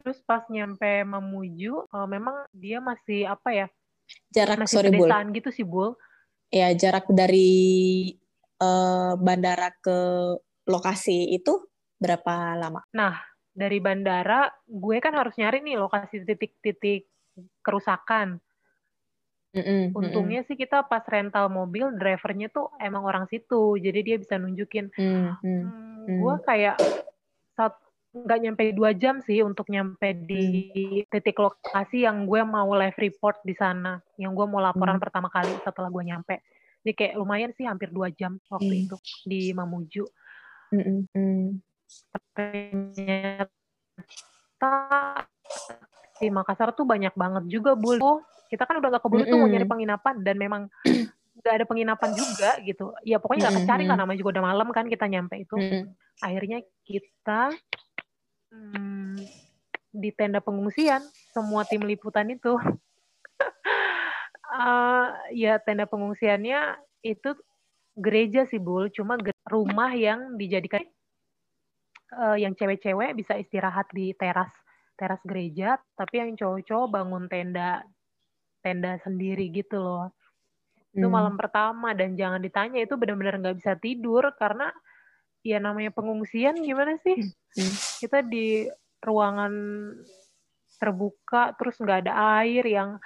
Terus 0.03 0.19
pas 0.27 0.43
nyampe 0.51 1.07
Mamuju, 1.07 1.87
eh, 1.87 2.09
memang 2.11 2.51
dia 2.51 2.83
masih 2.83 3.31
apa 3.31 3.55
ya? 3.55 3.67
Jarak 4.35 4.67
Masih 4.67 4.75
sorry 4.83 4.91
Bul. 4.91 5.11
gitu 5.39 5.51
sih, 5.55 5.63
Bul. 5.63 5.95
Ya, 6.51 6.75
jarak 6.75 7.07
dari 7.15 8.11
eh, 8.59 9.13
bandara 9.23 9.71
ke 9.79 9.99
lokasi 10.67 11.31
itu 11.31 11.63
berapa 12.03 12.59
lama? 12.59 12.83
Dari 13.57 13.81
bandara, 13.81 14.53
gue 14.69 14.97
kan 15.01 15.17
harus 15.17 15.33
nyari 15.41 15.65
nih 15.65 15.81
lokasi 15.81 16.21
titik-titik 16.29 17.09
kerusakan. 17.65 18.37
Mhm. 19.57 19.97
Untungnya 19.97 20.45
sih 20.45 20.61
kita 20.61 20.85
pas 20.85 21.01
rental 21.09 21.49
mobil, 21.49 21.89
drivernya 21.97 22.53
tuh 22.53 22.69
emang 22.77 23.09
orang 23.09 23.25
situ. 23.33 23.81
Jadi 23.81 24.01
dia 24.05 24.17
bisa 24.21 24.37
nunjukin 24.37 24.93
Mhm, 24.93 25.41
Hmm, 25.41 25.73
Hmm. 26.05 26.21
gue 26.21 26.35
kayak 26.45 26.77
saat 27.57 27.75
nggak 28.13 28.41
nyampe 28.45 28.63
dua 28.77 28.93
jam 28.93 29.21
sih 29.25 29.41
untuk 29.41 29.69
nyampe 29.73 30.13
di 30.29 30.45
Hmm. 30.45 31.09
titik 31.13 31.37
lokasi 31.41 32.05
yang 32.05 32.29
gue 32.29 32.43
mau 32.45 32.69
live 32.77 32.97
report 33.01 33.41
di 33.45 33.57
sana, 33.57 34.01
yang 34.21 34.37
gue 34.37 34.47
mau 34.49 34.61
laporan 34.61 35.01
Hmm. 35.01 35.05
pertama 35.05 35.29
kali 35.33 35.53
setelah 35.65 35.89
gue 35.89 36.05
nyampe. 36.05 36.37
Jadi 36.85 36.93
kayak 36.93 37.15
lumayan 37.19 37.53
sih 37.57 37.65
hampir 37.65 37.89
dua 37.93 38.13
jam 38.13 38.37
waktu 38.53 38.73
Hmm. 38.73 38.87
itu 38.87 38.97
di 39.25 39.51
Mamuju. 39.57 40.05
Mhm, 40.73 41.07
mhm. 41.15 41.63
Ternyata 42.37 43.53
di 46.17 46.29
Makassar 46.33 46.73
tuh 46.73 46.89
banyak 46.89 47.13
banget 47.13 47.45
juga 47.51 47.77
bul. 47.77 48.01
Oh, 48.01 48.21
kita 48.49 48.65
kan 48.65 48.79
udah 48.81 48.89
gak 48.97 49.03
keburu 49.05 49.25
tuh 49.29 49.37
mau 49.37 49.49
nyari 49.51 49.67
penginapan 49.69 50.23
dan 50.25 50.37
memang 50.41 50.63
nggak 51.43 51.55
ada 51.63 51.67
penginapan 51.69 52.11
juga 52.17 52.57
gitu. 52.65 52.95
Ya 53.05 53.21
pokoknya 53.21 53.49
nggak 53.49 53.57
kecari 53.63 53.85
kan 53.85 53.95
Mm-mm. 53.95 54.01
namanya 54.01 54.19
juga 54.19 54.41
udah 54.41 54.45
malam 54.49 54.69
kan 54.73 54.89
kita 54.89 55.07
nyampe 55.09 55.37
itu. 55.41 55.57
Mhm. 55.57 55.93
akhirnya 56.17 56.65
kita 56.89 57.53
hmm, 58.49 59.21
di 59.93 60.09
tenda 60.17 60.41
pengungsian 60.41 61.05
semua 61.37 61.61
tim 61.69 61.85
liputan 61.85 62.25
itu 62.33 62.57
Eh, 64.57 65.07
ya 65.43 65.59
tenda 65.59 65.91
pengungsiannya 65.91 66.79
itu 67.03 67.35
gereja 67.99 68.47
sih 68.47 68.63
bul 68.63 68.89
cuma 68.95 69.19
rumah 69.51 69.91
yang 69.91 70.39
dijadikan 70.39 70.87
eh, 72.13 72.37
yang 72.47 72.55
cewek-cewek 72.55 73.17
bisa 73.19 73.35
istirahat 73.39 73.89
di 73.91 74.15
teras 74.15 74.51
teras 74.97 75.21
gereja 75.27 75.77
tapi 75.99 76.23
yang 76.25 76.33
cowok-cowok 76.39 76.89
bangun 76.89 77.25
tenda 77.29 77.85
tenda 78.65 78.97
sendiri 79.05 79.53
gitu 79.53 79.79
loh 79.79 80.07
itu 80.97 81.05
Hmm. 81.05 81.13
malam 81.13 81.35
pertama 81.37 81.93
dan 81.93 82.17
jangan 82.17 82.41
ditanya 82.41 82.81
itu 82.81 82.97
benar-benar 82.97 83.37
nggak 83.37 83.57
bisa 83.61 83.77
tidur 83.77 84.25
karena 84.41 84.73
ya 85.45 85.61
namanya 85.61 85.93
pengungsian 85.93 86.57
gimana 86.65 86.97
sih 87.05 87.21
Hmm. 87.57 87.75
kita 88.01 88.25
di 88.25 88.65
ruangan 89.05 89.53
terbuka 90.77 91.57
terus 91.57 91.77
nggak 91.81 92.09
ada 92.09 92.41
air 92.45 92.65
yang 92.65 93.01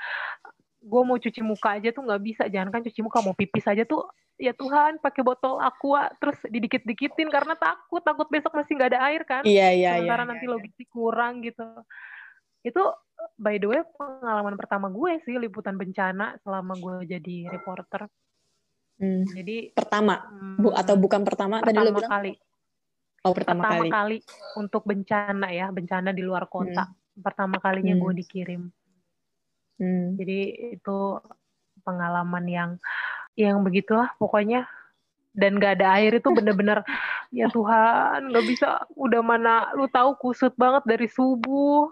gue 0.80 1.02
mau 1.04 1.16
cuci 1.16 1.40
muka 1.40 1.76
aja 1.76 1.92
tuh 1.92 2.02
nggak 2.02 2.22
bisa 2.22 2.42
jangan 2.49 2.72
kan 2.72 2.80
cuci 2.80 3.00
muka 3.00 3.20
mau 3.20 3.32
pipis 3.32 3.64
aja 3.64 3.84
tuh 3.84 4.08
ya 4.37 4.56
Tuhan 4.56 4.96
pakai 4.96 5.20
botol 5.20 5.60
aqua 5.60 6.08
terus 6.16 6.40
didikit-dikitin 6.44 7.28
karena 7.28 7.52
takut 7.54 8.00
takut 8.00 8.25
besok 8.26 8.56
masih 8.56 8.75
nggak 8.75 8.96
ada 8.96 9.00
air 9.06 9.22
kan 9.22 9.44
Iya, 9.44 9.68
iya, 9.70 9.76
iya. 9.76 9.90
sementara 9.94 10.25
nanti 10.25 10.44
logistik 10.44 10.88
kurang 10.88 11.44
gitu 11.44 11.64
itu 12.60 12.80
by 13.37 13.56
the 13.56 13.68
way 13.68 13.80
pengalaman 13.94 14.56
pertama 14.56 14.88
gue 14.88 15.20
sih 15.20 15.37
liputan 15.37 15.76
bencana 15.76 16.40
selama 16.40 16.72
gue 16.75 16.94
jadi 17.06 17.37
reporter 17.50 18.08
Hmm. 18.96 19.25
jadi 19.26 19.72
Pertama, 19.72 20.28
hmm, 20.28 20.60
Bu 20.60 20.76
atau 20.76 20.92
bukan 20.92 21.25
pertama, 21.25 21.64
tadi 21.64 21.72
lo 21.72 21.88
pertama 21.88 21.96
bilang? 21.96 22.12
kali 22.12 22.32
Oh, 23.20 23.32
pertama, 23.32 23.60
pertama 23.64 23.80
kali. 23.80 23.88
kali. 23.88 24.18
untuk 24.56 24.82
bencana 24.84 25.49
ya 25.49 25.68
bencana 25.68 26.12
di 26.12 26.20
luar 26.20 26.44
kota 26.46 26.84
pertama 27.14 27.56
kalinya 27.56 27.96
Hmm. 27.96 28.02
gue 28.02 28.12
dikirim 28.20 28.62
Hmm. 29.80 30.20
jadi 30.20 30.38
itu 30.76 30.99
pengalaman 31.82 32.44
yang 32.46 32.70
yang 33.38 33.64
begitulah 33.64 34.12
pokoknya 34.20 34.68
dan 35.32 35.56
gak 35.62 35.80
ada 35.80 35.96
air 35.96 36.18
itu 36.18 36.28
bener-bener 36.34 36.84
ya 37.38 37.46
Tuhan 37.49 38.34
nggak 38.34 38.46
bisa 38.50 38.84
udah 38.99 39.22
mana 39.22 39.70
lu 39.78 39.87
tahu 39.88 40.18
kusut 40.18 40.52
banget 40.58 40.82
dari 40.84 41.06
subuh 41.08 41.88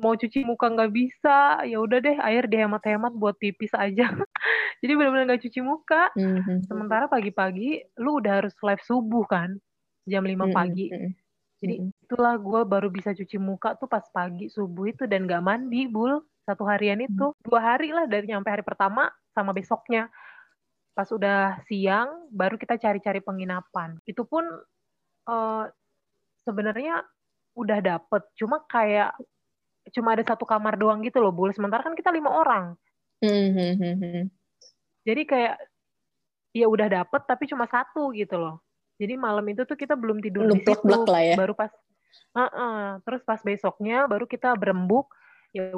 mau 0.00 0.16
cuci 0.16 0.48
muka 0.48 0.66
nggak 0.72 0.92
bisa 0.96 1.60
ya 1.68 1.76
udah 1.82 1.98
deh 2.00 2.16
air 2.24 2.48
dihemat-hemat 2.48 3.12
buat 3.12 3.36
pipis 3.36 3.74
aja 3.76 4.08
jadi 4.80 4.92
bener-bener 4.96 5.24
nggak 5.34 5.42
cuci 5.44 5.60
muka 5.60 6.08
Hmm, 6.16 6.40
hmm. 6.40 6.60
sementara 6.64 7.04
pagi-pagi 7.10 7.84
lu 8.00 8.22
udah 8.22 8.40
harus 8.44 8.54
live 8.64 8.80
subuh 8.86 9.24
kan 9.28 9.60
jam 10.08 10.24
5 10.24 10.48
Hmm, 10.48 10.54
pagi 10.56 10.88
hmm, 10.88 10.96
hmm. 10.96 11.12
jadi 11.60 11.74
Hmm. 11.76 11.90
itulah 12.06 12.34
gue 12.40 12.60
baru 12.64 12.88
bisa 12.88 13.12
cuci 13.12 13.36
muka 13.36 13.76
tuh 13.76 13.86
pas 13.90 14.06
pagi 14.08 14.48
subuh 14.48 14.88
itu 14.88 15.04
dan 15.04 15.28
gak 15.28 15.44
mandi 15.44 15.84
bul 15.90 16.24
satu 16.50 16.66
harian 16.66 16.98
itu 16.98 17.30
dua 17.46 17.60
hari 17.62 17.94
lah 17.94 18.10
dari 18.10 18.26
nyampe 18.26 18.50
hari 18.50 18.66
pertama 18.66 19.06
sama 19.30 19.54
besoknya. 19.54 20.10
Pas 20.92 21.06
udah 21.08 21.62
siang 21.70 22.26
baru 22.34 22.58
kita 22.58 22.74
cari-cari 22.76 23.22
penginapan. 23.22 24.02
Itu 24.02 24.26
pun 24.26 24.42
eh, 25.30 25.64
sebenarnya 26.42 27.06
udah 27.54 27.78
dapet 27.82 28.22
cuma 28.38 28.62
kayak 28.66 29.14
cuma 29.90 30.14
ada 30.14 30.22
satu 30.22 30.46
kamar 30.46 30.78
doang 30.78 31.02
gitu 31.02 31.18
loh 31.18 31.34
bul 31.34 31.50
sementara 31.50 31.82
kan 31.82 31.94
kita 31.94 32.10
lima 32.14 32.30
orang. 32.30 32.74
Hmm, 33.20 33.52
hmm, 33.52 33.72
hmm, 33.76 33.96
hmm. 34.00 34.24
jadi 35.04 35.22
kayak 35.28 35.56
ya 36.56 36.66
udah 36.72 36.88
dapet 36.88 37.20
tapi 37.28 37.44
cuma 37.50 37.68
satu 37.68 38.10
gitu 38.16 38.38
loh. 38.38 38.62
Jadi 39.00 39.16
malam 39.16 39.44
itu 39.48 39.64
tuh 39.64 39.76
kita 39.80 39.96
belum 39.96 40.20
tidur 40.20 40.44
Belum 40.44 40.60
di 40.60 40.64
situ. 40.68 40.84
lah 41.08 41.22
ya. 41.24 41.36
baru 41.36 41.56
pas 41.56 41.72
Heeh, 42.30 43.02
terus 43.02 43.22
pas 43.26 43.40
besoknya 43.42 44.06
baru 44.06 44.26
kita 44.26 44.54
berembuk 44.54 45.10
ya 45.50 45.74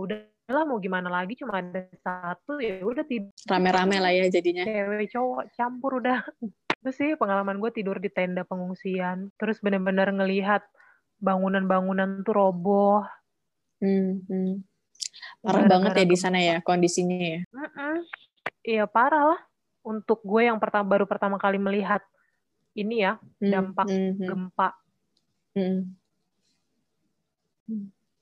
udahlah 0.52 0.68
mau 0.68 0.76
gimana 0.76 1.08
lagi 1.08 1.32
cuma 1.40 1.64
ada 1.64 1.88
satu 2.04 2.60
ya 2.60 2.84
udah 2.84 3.08
tidur 3.08 3.32
Rame-rame 3.48 3.96
lah 4.04 4.12
ya 4.12 4.28
jadinya. 4.28 4.68
cewek 4.68 5.08
cowok 5.08 5.48
campur 5.56 6.04
udah 6.04 6.20
itu 6.84 6.90
sih 6.92 7.10
pengalaman 7.16 7.56
gue 7.56 7.72
tidur 7.72 7.96
di 7.96 8.12
tenda 8.12 8.44
pengungsian 8.44 9.32
terus 9.40 9.64
bener-bener 9.64 10.12
ngelihat 10.12 10.60
bangunan-bangunan 11.24 12.20
tuh 12.20 12.36
roboh 12.36 13.00
Hmm, 13.82 14.22
hmm. 14.30 14.62
Parah 15.42 15.66
banget 15.66 15.90
ya 15.98 16.06
di 16.06 16.14
sana 16.14 16.38
ya 16.38 16.62
kondisinya 16.62 17.18
ya. 17.18 17.40
Iya 18.62 18.84
parah 18.86 19.34
lah 19.34 19.40
untuk 19.82 20.22
gue 20.22 20.46
yang 20.46 20.62
pertama 20.62 20.86
baru 20.86 21.02
pertama 21.10 21.34
kali 21.34 21.58
melihat 21.58 21.98
ini 22.78 23.02
ya 23.02 23.18
Hmm, 23.42 23.50
dampak 23.50 23.90
hmm, 23.90 24.10
hmm, 24.14 24.22
gempa 24.22 24.68
hmm. 25.58 25.82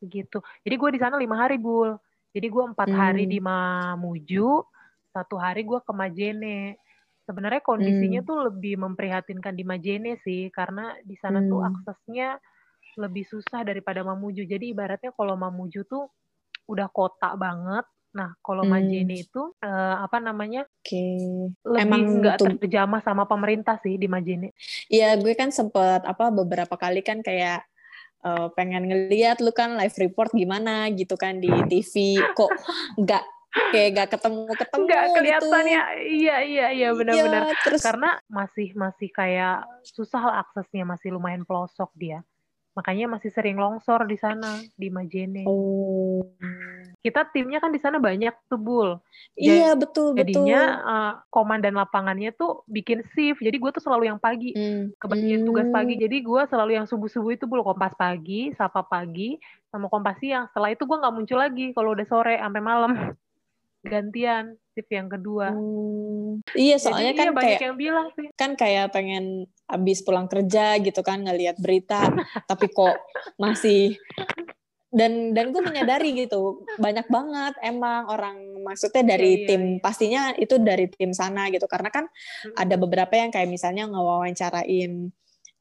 gitu. 0.09 0.41
Jadi 0.65 0.75
gue 0.81 0.91
di 0.97 1.01
sana 1.05 1.21
lima 1.21 1.37
hari 1.37 1.61
bul. 1.61 2.01
Jadi 2.31 2.47
gue 2.47 2.65
empat 2.65 2.89
hari 2.89 3.25
Hmm. 3.27 3.33
di 3.33 3.39
Mamuju, 3.43 4.49
satu 5.11 5.35
hari 5.35 5.67
gue 5.67 5.81
ke 5.83 5.93
Majene. 5.93 6.79
Sebenarnya 7.27 7.63
kondisinya 7.63 8.23
Hmm. 8.23 8.29
tuh 8.29 8.39
lebih 8.51 8.75
memprihatinkan 8.79 9.55
di 9.55 9.65
Majene 9.67 10.19
sih, 10.23 10.51
karena 10.51 10.95
di 11.03 11.19
sana 11.19 11.43
tuh 11.43 11.63
Hmm. 11.63 11.71
aksesnya 11.75 12.39
lebih 12.99 13.27
susah 13.27 13.63
daripada 13.63 14.03
Mamuju. 14.03 14.47
Jadi 14.47 14.71
ibaratnya 14.71 15.11
kalau 15.15 15.35
Mamuju 15.35 15.87
tuh 15.87 16.11
udah 16.71 16.87
kota 16.91 17.35
banget. 17.35 17.87
Nah 18.15 18.35
kalau 18.43 18.63
Hmm. 18.67 18.75
Majene 18.79 19.27
itu 19.27 19.55
eh, 19.63 19.97
apa 19.99 20.19
namanya 20.19 20.67
Oke. 20.83 21.51
lebih 21.63 21.83
Emang 21.87 22.03
nggak 22.23 22.37
tuh- 22.39 22.59
terjamah 22.59 22.99
sama 23.03 23.27
pemerintah 23.27 23.79
sih 23.79 23.95
di 23.95 24.07
Majene. 24.11 24.51
Iya, 24.87 25.15
gue 25.19 25.35
kan 25.39 25.51
sempet 25.51 26.03
apa 26.03 26.31
beberapa 26.31 26.75
kali 26.75 27.03
kan 27.03 27.23
kayak 27.23 27.63
eh, 28.25 28.49
pengen 28.55 28.89
ngeliat 28.89 29.41
lu 29.41 29.53
kan 29.53 29.77
live 29.77 29.97
report 29.97 30.31
gimana? 30.33 30.89
gitu 30.93 31.15
kan 31.17 31.41
di 31.41 31.51
TV 31.69 32.21
kok 32.37 32.51
nggak 33.01 33.25
kayak 33.75 33.91
gak 33.99 34.09
ketemu 34.15 34.47
ketemu 34.55 34.85
nggak 34.87 35.05
kelihatan 35.19 35.63
gitu. 35.67 35.75
ya? 35.75 35.85
Iya 35.99 36.37
iya 36.47 36.67
iya 36.71 36.89
benar-benar. 36.95 37.43
Iya, 37.51 37.55
terus 37.67 37.83
karena 37.83 38.11
masih 38.31 38.69
masih 38.79 39.09
kayak 39.11 39.67
susah 39.83 40.23
lah 40.23 40.37
aksesnya 40.47 40.87
masih 40.87 41.11
lumayan 41.11 41.43
pelosok 41.43 41.91
dia 41.99 42.23
makanya 42.81 43.13
masih 43.13 43.29
sering 43.29 43.61
longsor 43.61 44.09
di 44.09 44.17
sana 44.17 44.57
di 44.73 44.89
Majene. 44.89 45.45
Oh. 45.45 46.25
Kita 47.05 47.29
timnya 47.29 47.61
kan 47.61 47.69
di 47.69 47.77
sana 47.77 48.01
banyak 48.01 48.33
tuh 48.49 48.57
bul. 48.57 48.97
Iya 49.37 49.77
betul 49.77 50.17
betul 50.17 50.49
jadinya 50.49 50.63
eh, 50.81 51.13
komandan 51.29 51.77
lapangannya 51.77 52.33
tuh 52.33 52.65
bikin 52.65 53.05
shift. 53.13 53.45
Jadi 53.45 53.61
gue 53.61 53.71
tuh 53.77 53.85
selalu 53.85 54.09
yang 54.09 54.17
pagi 54.17 54.57
Hmm, 54.57 54.97
kebagian 54.97 55.45
tugas 55.45 55.69
hmm. 55.69 55.77
pagi. 55.77 55.95
Jadi 56.01 56.17
gue 56.25 56.43
selalu 56.49 56.81
yang 56.81 56.89
subuh 56.89 57.13
subuh 57.13 57.37
itu 57.37 57.45
bul. 57.45 57.61
Kompas 57.61 57.93
pagi 58.01 58.57
sapa 58.57 58.81
pagi 58.81 59.37
sama 59.69 59.93
kompas 59.93 60.17
siang. 60.25 60.49
Setelah 60.49 60.73
itu 60.73 60.89
gue 60.89 60.97
nggak 60.97 61.15
muncul 61.15 61.37
lagi 61.37 61.77
kalau 61.77 61.93
udah 61.93 62.07
sore 62.09 62.41
sampai 62.41 62.63
malam 62.65 62.93
gantian 63.81 64.57
shift 64.77 64.91
yang 64.93 65.09
kedua 65.09 65.53
Hmm. 65.53 66.45
Iya, 66.55 66.79
soalnya 66.79 67.13
Jadi 67.13 67.21
kan 67.21 67.27
iya, 67.27 67.35
banyak 67.35 67.51
kayak 67.59 67.67
yang 67.67 67.77
bilang 67.79 68.07
sih 68.15 68.27
kan 68.39 68.51
kayak 68.55 68.87
pengen 68.95 69.25
abis 69.67 69.99
pulang 70.07 70.31
kerja 70.31 70.79
gitu 70.79 71.01
kan 71.03 71.27
ngelihat 71.27 71.59
berita, 71.59 72.07
tapi 72.51 72.71
kok 72.71 72.97
masih 73.35 73.99
dan 74.91 75.31
dan 75.31 75.55
gue 75.55 75.63
menyadari 75.63 76.11
gitu 76.19 76.67
banyak 76.83 77.07
banget 77.07 77.55
emang 77.63 78.11
orang 78.11 78.37
maksudnya 78.67 79.15
dari 79.15 79.31
Iya, 79.31 79.39
iya, 79.39 79.49
tim 79.49 79.63
iya. 79.63 79.79
pastinya 79.79 80.23
itu 80.35 80.55
dari 80.59 80.91
tim 80.91 81.15
sana 81.15 81.47
gitu 81.55 81.71
karena 81.71 81.95
kan 81.95 82.11
Mm-mm. 82.11 82.59
ada 82.59 82.75
beberapa 82.75 83.15
yang 83.15 83.31
kayak 83.31 83.47
misalnya 83.47 83.87
ngewawancarain 83.87 84.93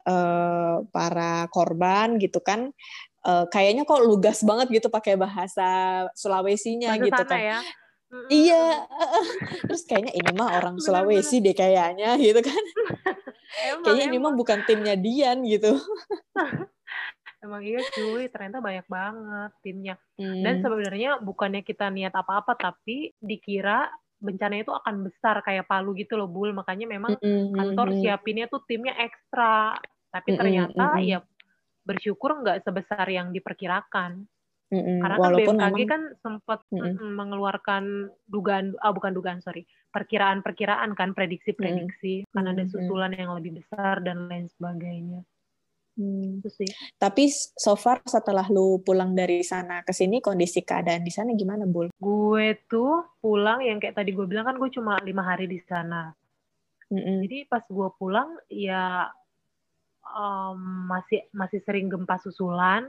eh, 0.09 0.75
para 0.89 1.45
korban 1.53 2.17
gitu 2.17 2.41
kan 2.41 2.73
eh, 3.21 3.45
kayaknya 3.53 3.85
kok 3.85 4.01
lugas 4.01 4.41
banget 4.41 4.81
gitu 4.81 4.89
pakai 4.89 5.13
bahasa 5.13 5.69
Sulawesinya 6.17 6.97
Bahasa 6.97 7.05
gitu 7.05 7.21
sana 7.21 7.29
kan 7.29 7.41
ya. 7.41 7.59
Iya, 8.09 8.89
terus 9.69 9.85
kayaknya 9.85 10.17
ini 10.17 10.31
mah 10.33 10.49
orang 10.57 10.81
Sulawesi 10.81 11.45
deh 11.45 11.53
kayaknya 11.53 12.17
gitu 12.17 12.41
kan. 12.41 12.63
emang, 13.69 13.83
Kayaknya 13.85 14.05
ini 14.09 14.17
emang. 14.17 14.33
mah 14.33 14.33
bukan 14.33 14.59
timnya 14.65 14.95
Dian 14.97 15.45
gitu. 15.45 15.77
Emang 17.39 17.63
iya 17.63 17.79
cuy, 17.95 18.27
ternyata 18.27 18.59
banyak 18.59 18.83
banget 18.91 19.51
timnya. 19.63 19.95
Dan 20.19 20.59
Hmm. 20.59 20.63
sebenarnya 20.65 21.23
bukannya 21.23 21.63
kita 21.63 21.87
niat 21.87 22.11
apa-apa, 22.11 22.51
tapi 22.59 23.15
dikira 23.15 23.87
bencana 24.19 24.59
itu 24.59 24.75
akan 24.75 25.07
besar 25.07 25.39
kayak 25.47 25.63
Palu 25.63 25.95
gitu 25.95 26.19
loh, 26.19 26.27
Bul. 26.27 26.51
Makanya 26.51 26.83
memang 26.83 27.15
kantor 27.55 27.95
siapinnya 27.95 28.51
tuh 28.51 28.59
timnya 28.67 28.91
ekstra. 28.99 29.79
Tapi 30.11 30.35
ternyata 30.35 30.99
mm-mm. 30.99 31.07
ya 31.07 31.23
bersyukur 31.87 32.43
nggak 32.43 32.67
sebesar 32.67 33.07
yang 33.07 33.31
diperkirakan. 33.31 34.27
Mm-mm. 34.69 34.97
Karena 35.01 35.17
kan 35.17 35.31
BMKG 35.33 35.53
memang 35.57 35.89
kan 35.89 36.01
sempat 36.21 36.59
Mm-mm. 36.69 36.95
mm, 36.97 37.11
mengeluarkan 37.13 37.83
dugaan, 38.29 38.77
ah 38.81 38.93
bukan 38.93 39.13
dugaan, 39.13 39.41
sorry, 39.41 39.65
perkiraan-perkiraan 39.93 40.93
kan, 40.93 41.13
prediksi-prediksi. 41.13 42.29
Kan 42.29 42.45
ada 42.49 42.63
Mm-mm. 42.65 42.73
susulan 42.73 43.13
yang 43.13 43.33
lebih 43.33 43.61
besar 43.61 44.01
dan 44.05 44.29
lain 44.29 44.47
sebagainya. 44.47 45.21
Hmm. 45.99 46.39
Itu 46.39 46.47
sih. 46.47 46.69
Tapi 46.95 47.27
so 47.33 47.75
far 47.75 47.99
setelah 48.07 48.47
lu 48.47 48.79
pulang 48.79 49.11
dari 49.11 49.43
sana 49.43 49.83
ke 49.83 49.91
sini 49.91 50.23
kondisi 50.23 50.63
keadaan 50.63 51.03
di 51.03 51.11
sana 51.11 51.35
gimana, 51.35 51.67
Bul? 51.67 51.91
Gue 51.99 52.55
tuh 52.71 53.19
pulang 53.19 53.59
yang 53.59 53.83
kayak 53.83 53.99
tadi 53.99 54.15
gue 54.15 54.23
bilang 54.23 54.47
kan 54.47 54.55
gue 54.55 54.71
cuma 54.71 54.95
lima 55.03 55.27
hari 55.27 55.51
di 55.51 55.59
sana. 55.67 56.15
Mm-mm. 56.87 57.19
Jadi 57.27 57.51
pas 57.51 57.67
gue 57.67 57.89
pulang 57.99 58.31
ya 58.47 59.11
em, 60.07 60.59
masih 60.87 61.27
masih 61.35 61.59
sering 61.67 61.91
gempa 61.91 62.15
susulan. 62.23 62.87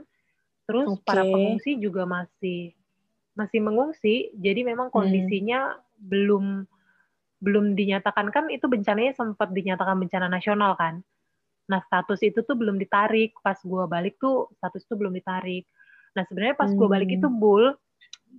Terus 0.71 0.87
Oke. 0.87 1.03
para 1.03 1.27
pengungsi 1.27 1.75
juga 1.75 2.07
masih 2.07 2.71
masih 3.35 3.59
mengungsi. 3.59 4.31
Jadi 4.39 4.63
memang 4.63 4.87
kondisinya 4.87 5.75
belum 5.99 6.63
belum 7.43 7.75
dinyatakan 7.75 8.31
kan 8.31 8.47
itu 8.47 8.71
bencananya 8.71 9.11
sempat 9.11 9.51
dinyatakan 9.51 9.99
bencana 9.99 10.31
nasional 10.31 10.79
kan. 10.79 11.03
Nah 11.67 11.83
status 11.83 12.23
itu 12.23 12.39
tuh 12.47 12.55
belum 12.55 12.79
ditarik. 12.79 13.35
Pas 13.43 13.59
gue 13.59 13.83
balik 13.85 14.15
tuh 14.17 14.47
status 14.55 14.87
itu 14.87 14.95
belum 14.95 15.11
ditarik. 15.11 15.67
Nah 16.15 16.23
sebenarnya 16.27 16.55
pas 16.55 16.71
gue 16.71 16.87
balik 16.87 17.11
Hmm. 17.11 17.17
itu 17.19 17.27
bul, 17.27 17.75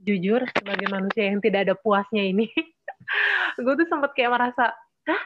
jujur 0.03 0.41
sebagai 0.57 0.89
manusia 0.89 1.29
yang 1.29 1.39
tidak 1.45 1.69
ada 1.69 1.75
puasnya 1.77 2.25
ini, 2.25 2.49
gue 3.65 3.75
tuh 3.77 3.87
sempat 3.89 4.17
kayak 4.17 4.33
merasa, 4.33 4.73
hah 5.09 5.23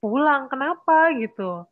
pulang 0.00 0.48
kenapa 0.48 1.12
gitu. 1.16 1.64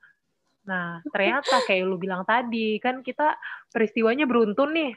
Nah 0.65 1.05
ternyata 1.13 1.61
kayak 1.61 1.85
lu 1.85 1.97
bilang 1.97 2.25
tadi 2.25 2.81
kan 2.81 3.05
kita 3.05 3.37
peristiwanya 3.69 4.25
beruntun 4.25 4.73
nih, 4.73 4.93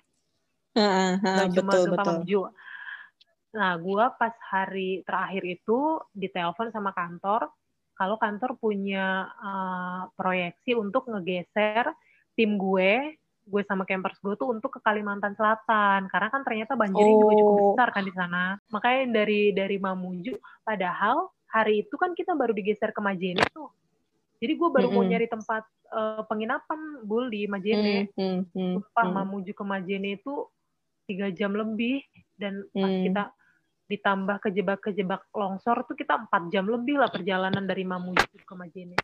nggak 1.32 1.48
cuma 1.60 1.72
betul 1.76 1.84
betul. 1.92 2.18
Nah 3.58 3.72
gue 3.80 4.06
pas 4.20 4.36
hari 4.52 5.02
terakhir 5.08 5.44
itu 5.44 5.80
ditelepon 6.14 6.70
sama 6.72 6.92
kantor, 6.94 7.50
kalau 7.98 8.16
kantor 8.22 8.56
punya 8.60 9.28
uh, 9.42 10.02
proyeksi 10.16 10.78
untuk 10.78 11.10
ngegeser 11.10 11.90
tim 12.38 12.56
gue, 12.56 13.18
gue 13.48 13.62
sama 13.66 13.84
campers 13.88 14.20
gue 14.22 14.36
tuh 14.38 14.52
untuk 14.54 14.78
ke 14.78 14.80
Kalimantan 14.84 15.34
Selatan, 15.34 16.06
karena 16.12 16.28
kan 16.30 16.42
ternyata 16.46 16.78
banjirnya 16.78 17.18
juga 17.18 17.34
cukup 17.42 17.56
Oh. 17.58 17.74
besar 17.74 17.90
kan 17.96 18.04
di 18.06 18.14
sana. 18.14 18.56
Makanya 18.70 19.04
dari 19.24 19.52
dari 19.56 19.78
Mamuju, 19.82 20.38
padahal 20.62 21.28
hari 21.50 21.82
itu 21.88 21.96
kan 21.98 22.14
kita 22.14 22.38
baru 22.38 22.54
digeser 22.54 22.92
ke 22.94 23.02
Majene 23.02 23.42
tuh. 23.50 23.72
Jadi 24.38 24.54
gue 24.54 24.70
baru 24.70 24.88
mau 24.94 25.02
Mm-mm. 25.02 25.12
nyari 25.18 25.28
tempat 25.28 25.64
uh, 25.90 26.22
penginapan 26.30 27.02
bul 27.04 27.30
di 27.30 27.50
Majene. 27.50 28.14
Hmm, 28.14 28.14
hmm, 28.14 28.40
hmm, 28.54 28.74
Sumpah 28.78 29.06
hmm. 29.10 29.16
Mamuju 29.18 29.52
ke 29.58 29.64
Majene 29.66 30.10
itu 30.18 30.46
tiga 31.10 31.32
jam 31.34 31.56
lebih 31.56 32.04
dan 32.38 32.62
pas 32.70 32.92
Hmm. 32.92 33.04
kita 33.04 33.24
ditambah 33.88 34.38
kejebak-kejebak 34.44 35.32
longsor 35.32 35.88
tuh 35.88 35.96
kita 35.96 36.20
empat 36.28 36.52
jam 36.52 36.68
lebih 36.68 37.00
lah 37.00 37.08
perjalanan 37.08 37.64
dari 37.64 37.88
Mamuju 37.88 38.44
ke 38.44 38.54
Majene. 38.54 39.00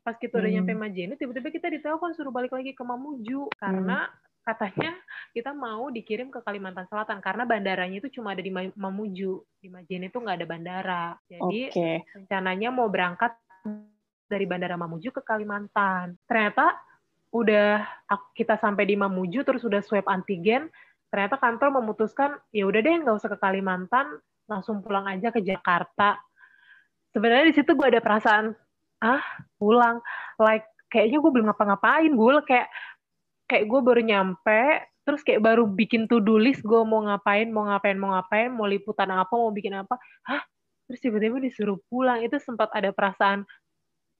Pas 0.00 0.14
kita 0.16 0.38
udah 0.38 0.48
Hmm. 0.48 0.62
nyampe 0.62 0.72
Majene, 0.78 1.18
tiba-tiba 1.18 1.50
kita 1.50 1.66
ditelepon 1.68 2.14
suruh 2.14 2.32
balik 2.32 2.54
lagi 2.54 2.72
ke 2.72 2.80
Mamuju 2.80 3.50
karena 3.58 4.06
katanya 4.46 4.96
kita 5.36 5.52
mau 5.52 5.92
dikirim 5.92 6.32
ke 6.32 6.40
Kalimantan 6.40 6.88
Selatan 6.88 7.20
karena 7.20 7.44
bandaranya 7.44 8.00
itu 8.00 8.08
cuma 8.16 8.32
ada 8.32 8.40
di 8.40 8.48
Ma- 8.48 8.72
Mamuju, 8.72 9.60
di 9.60 9.68
Majene 9.68 10.08
tuh 10.08 10.24
nggak 10.24 10.36
ada 10.40 10.46
bandara. 10.48 11.04
Jadi 11.28 11.68
Oke. 11.68 12.08
rencananya 12.16 12.72
mau 12.72 12.88
berangkat 12.88 13.36
dari 14.28 14.44
Bandara 14.44 14.76
Mamuju 14.76 15.10
ke 15.10 15.24
Kalimantan. 15.24 16.14
Ternyata 16.28 16.76
udah 17.32 17.84
kita 18.36 18.60
sampai 18.60 18.84
di 18.88 18.96
Mamuju 18.96 19.44
terus 19.44 19.64
udah 19.64 19.80
swab 19.80 20.04
antigen, 20.08 20.68
ternyata 21.08 21.40
kantor 21.40 21.80
memutuskan 21.80 22.36
ya 22.52 22.68
udah 22.68 22.80
deh 22.80 22.94
nggak 23.04 23.16
usah 23.16 23.32
ke 23.32 23.38
Kalimantan, 23.40 24.20
langsung 24.48 24.84
pulang 24.84 25.08
aja 25.08 25.32
ke 25.32 25.40
Jakarta. 25.40 26.20
Sebenarnya 27.12 27.48
di 27.48 27.54
situ 27.56 27.72
gue 27.72 27.88
ada 27.88 28.04
perasaan 28.04 28.52
ah 29.00 29.24
pulang, 29.56 30.00
like 30.40 30.68
kayaknya 30.92 31.20
gue 31.20 31.30
belum 31.32 31.46
ngapa-ngapain, 31.52 32.12
gue 32.12 32.30
kayak 32.44 32.68
kayak 33.48 33.64
gue 33.64 33.80
baru 33.80 34.00
nyampe, 34.04 34.60
terus 35.08 35.24
kayak 35.24 35.40
baru 35.40 35.64
bikin 35.64 36.04
to 36.04 36.20
do 36.20 36.36
list 36.36 36.60
gue 36.64 36.80
mau 36.84 37.04
ngapain, 37.08 37.48
mau 37.48 37.64
ngapain, 37.64 37.96
mau 37.96 38.12
ngapain, 38.12 38.52
mau 38.52 38.68
liputan 38.68 39.08
apa, 39.08 39.32
mau 39.32 39.48
bikin 39.52 39.72
apa, 39.72 39.96
hah 40.28 40.44
terus 40.88 41.04
tiba-tiba 41.04 41.36
disuruh 41.40 41.76
pulang 41.92 42.24
itu 42.24 42.40
sempat 42.40 42.72
ada 42.72 42.92
perasaan 42.96 43.44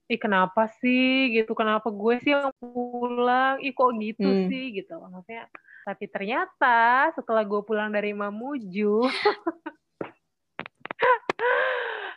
ih 0.09 0.17
kenapa 0.17 0.65
sih 0.81 1.29
gitu 1.31 1.53
kenapa 1.53 1.87
gue 1.87 2.17
sih 2.19 2.33
yang 2.33 2.49
pulang 2.57 3.61
ih 3.61 3.71
kok 3.71 3.93
gitu 3.95 4.25
Hmm. 4.25 4.49
sih 4.49 4.73
gitu 4.73 4.97
maksudnya 4.97 5.45
tapi 5.85 6.05
ternyata 6.05 7.09
setelah 7.13 7.41
gue 7.41 7.61
pulang 7.61 7.89
dari 7.89 8.11
Mamuju 8.11 9.05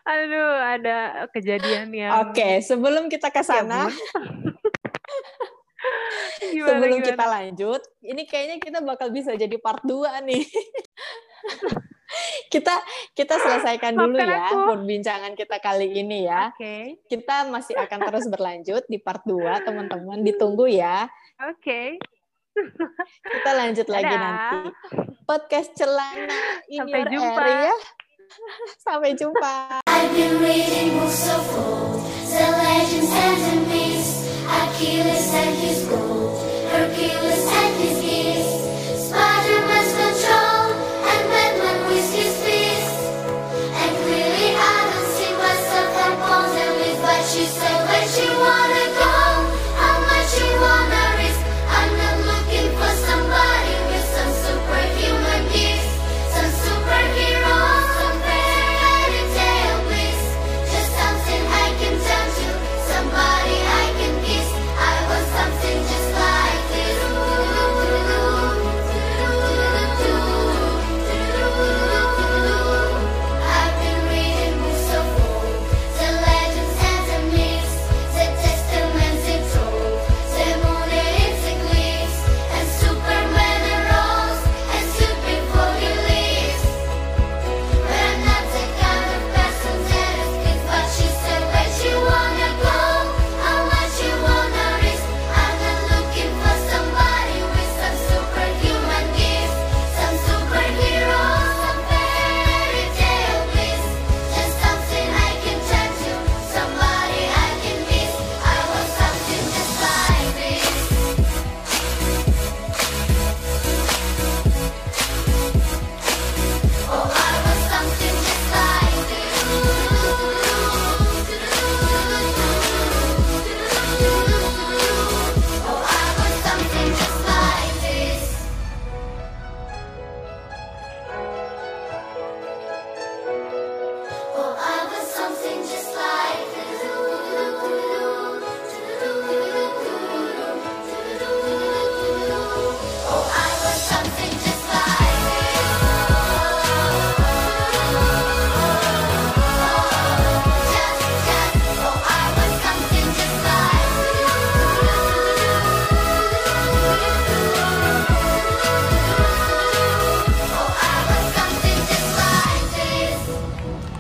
aduh 0.03 0.53
ada 0.59 1.25
kejadian 1.31 1.95
yang 1.95 2.11
Oke, 2.27 2.59
sebelum 2.61 3.07
kita 3.07 3.31
ke 3.31 3.39
Ya, 3.39 3.47
sana. 3.47 3.87
Gimana, 6.43 6.69
sebelum 6.69 6.97
gimana? 6.97 7.09
kita 7.09 7.25
lanjut, 7.25 7.83
ini 8.03 8.23
kayaknya 8.23 8.57
kita 8.59 8.79
bakal 8.81 9.11
bisa 9.11 9.35
jadi 9.35 9.57
part 9.59 9.83
2 9.83 10.23
nih. 10.23 10.43
kita 12.53 12.75
kita 13.17 13.35
selesaikan 13.41 13.97
dulu 13.97 14.19
ya 14.21 14.53
perbincangan 14.69 15.33
kita 15.37 15.57
kali 15.59 15.89
ini 15.93 16.29
ya. 16.29 16.53
Oke. 16.53 16.61
Okay. 16.61 16.83
Kita 17.09 17.49
masih 17.49 17.75
akan 17.77 18.01
terus 18.09 18.27
berlanjut 18.29 18.83
di 18.89 18.99
part 19.01 19.25
2, 19.25 19.39
teman-teman 19.67 20.21
ditunggu 20.25 20.69
ya. 20.69 21.09
Oke. 21.43 21.99
Okay. 21.99 22.13
Kita 23.25 23.51
lanjut 23.57 23.87
Dadah. 23.89 23.97
lagi 23.97 24.15
nanti. 24.15 24.59
Podcast 25.25 25.73
celana 25.73 26.61
in 26.69 26.79
Sampai 26.85 27.01
jumpa. 27.09 27.41
area. 27.41 27.75
Sampai 28.81 29.11
jumpa. 29.17 29.81